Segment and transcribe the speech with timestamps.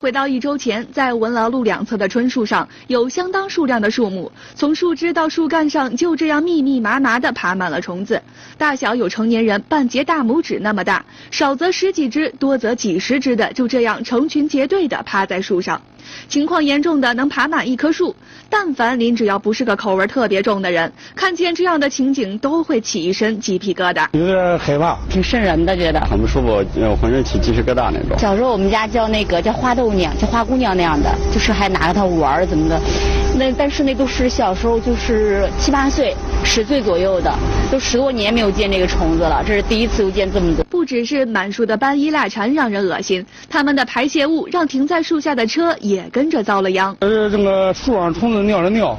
[0.00, 8.22] 回到一周前，在文劳路两侧的椿树上有相当数量的树木，从树枝到树干上就这样密密麻麻地爬满了虫子，
[8.56, 15.82] 大小有成年人半截大拇指那么大，少则十几只，多则几十只的，就这样成群结队地趴在树上。
[16.28, 18.14] 情况严重的能爬满一棵树，
[18.50, 26.00] 但凡您只要不是个口味特别重的人，看见这样的情景都会起一身鸡皮疙瘩，有点害怕，挺瘆人的，觉得。
[26.00, 26.64] 很不舒服，
[27.00, 28.18] 浑身起鸡皮疙瘩那种。
[28.18, 32.80] 小时候我们家叫那个叫花豆娘，叫花姑娘那样的，就是还拿着它玩怎么的，
[33.36, 36.14] 那但是那都是小时候，就是七八岁、
[36.44, 37.32] 十岁左右的，
[37.70, 40.64] 都十多年没有见这个虫子了，这是第一次又见这么多。
[40.64, 46.96] 不只是满树的斑衣蜡蝉让人恶心，它们的排泄物让停在树下的车也跟着遭了殃。
[47.00, 48.96] 呃，这个树上虫子尿的尿，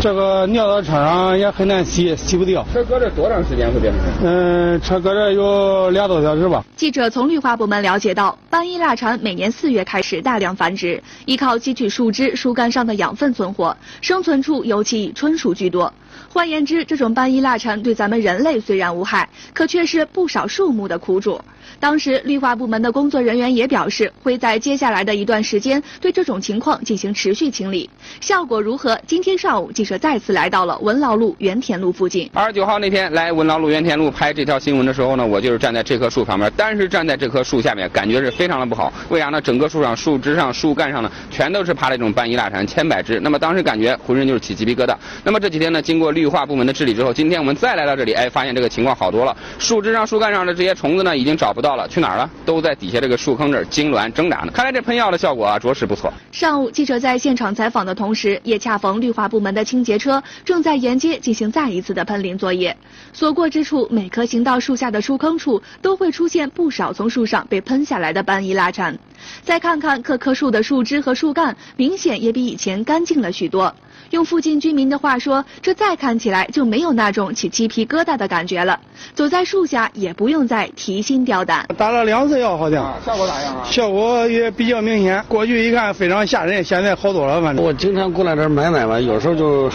[0.00, 2.64] 这个尿到车上也很难洗，洗不掉。
[2.72, 4.02] 车搁这多长时间会变成？
[4.22, 6.62] 嗯，车搁这有俩多小时吧。
[6.76, 15.92] 记者从绿化部门了解到，斑衣蜡蝉每年四月开始大量繁殖，依靠吸取树枝、树干上的养分存活，生存处尤其以椿树居多。
[16.28, 21.40] 换言之，这种斑衣蜡蝉对咱们人类虽然无害，可却是不少树木的苦主。
[21.78, 27.88] 当时绿化部门的工作人员也表示，会在接下来的一段时间对这种情况进行持续清理。
[28.20, 28.98] 效果如何？
[29.06, 32.30] 今天上午，记者再次来到了文劳路原田路附近。
[32.32, 38.92] 二十九号那天来文劳路原田路拍这条新闻的时候呢，我就是站在这棵树旁边，但是站在这棵树下面，感觉是非常的不好。
[39.08, 39.40] 为啥呢？
[39.40, 43.20] 整个树上、树枝上、树干上呢，全都是爬了这种斑衣蜡蝉，千百只。
[43.20, 44.96] 那么当时感觉浑身就是起鸡皮疙瘩。
[45.24, 49.36] 那么这几天呢，经过过绿化部门的治理之后，今天我们再来到这里，哎，发现这个情况好多了。
[49.60, 52.28] 树枝上、树干上的这些虫子呢，已经找不到了，去哪儿了？
[52.44, 54.50] 都在底下这个树坑这儿痉挛挣扎呢。
[54.52, 56.12] 看来这喷药的效果啊，着实不错。
[56.32, 62.76] 上午记者在现场采访的同时，也恰逢绿化部门的清洁车正在沿街进行再一次的喷淋作业。
[63.12, 68.98] 所过之处，每棵行到树下的树坑处，都会出现不少从树上被喷下来的斑衣蜡蝉。
[69.42, 73.74] 再看看各棵树的树枝和树干，明显也比以前干净了许多。
[74.10, 78.78] 用附近居民的话说，这再看起来就没有那种起鸡皮疙瘩的感觉了。
[79.14, 81.66] 走在树下也不用再提心吊胆。
[81.78, 83.64] 打了两次药，好像效果咋样啊？
[83.64, 85.24] 效果也比较明显。
[85.28, 87.40] 过去一看非常吓人，现在好多了。
[87.40, 89.70] 反正我经常过来这儿买买吧，有时候就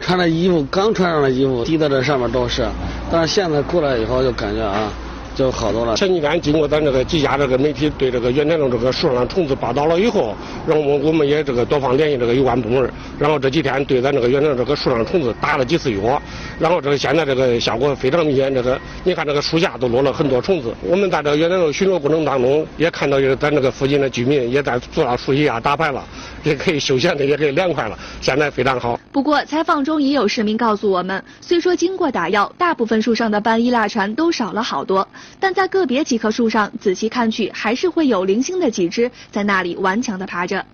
[0.00, 2.64] 穿着衣服，刚穿上的衣服滴到这上面都是，
[3.10, 4.92] 但是现在过来以后就感觉啊。
[5.34, 5.96] 就好多了。
[5.96, 10.34] 前几天经过咱这个几家这个媒体对这个原田路这个树上的虫子报道了以后，
[10.66, 16.20] 然后我我们也这个多方联系这个有关部门，然后这几天对咱这个原田这个树上虫子打了几次药，
[16.58, 18.52] 然后这个现在这个效果非常明显。
[18.52, 20.74] 这个你看这个树下都落了很多虫子。
[20.82, 26.04] 我们在这个原田路巡逻过程当中，也看到有咱这个附近的居民也在坐到树下打牌了，
[26.42, 28.98] 也可以休闲的，也可以凉快了，现在非常好。
[29.10, 35.06] 不过采访中也有市民告诉我们，虽说经过打药，大部分树上的斑衣蜡蝉都少了好多。
[35.40, 40.64] 但在个别几棵树上，仔细看去，还是会有零星的几只在那里顽强地爬着。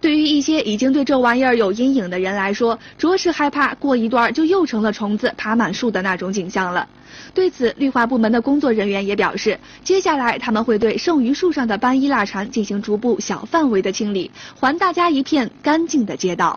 [0.00, 6.86] 对于一些已经对这玩意儿有阴影的人来说，着实害怕过一段就又成了虫子爬满树的那种景象了。
[7.32, 16.54] 对此，绿化部门的工作人员也表示，接下来他们会对剩余树上的斑衣蜡蝉进行逐步小范围的清理，还大家一片干净的街道。